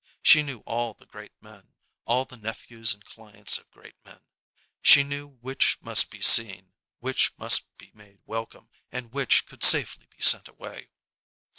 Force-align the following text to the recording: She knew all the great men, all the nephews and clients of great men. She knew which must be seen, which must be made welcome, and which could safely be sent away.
She 0.23 0.41
knew 0.41 0.61
all 0.61 0.95
the 0.95 1.05
great 1.05 1.33
men, 1.43 1.75
all 2.05 2.25
the 2.25 2.35
nephews 2.35 2.91
and 2.91 3.05
clients 3.05 3.59
of 3.59 3.69
great 3.69 4.03
men. 4.03 4.21
She 4.81 5.03
knew 5.03 5.27
which 5.27 5.77
must 5.79 6.09
be 6.09 6.21
seen, 6.23 6.73
which 6.97 7.37
must 7.37 7.67
be 7.77 7.91
made 7.93 8.17
welcome, 8.25 8.71
and 8.91 9.13
which 9.13 9.45
could 9.45 9.61
safely 9.63 10.07
be 10.07 10.23
sent 10.23 10.47
away. 10.47 10.89